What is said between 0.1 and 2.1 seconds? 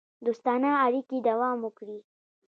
دوستانه اړیکې دوام وکړي.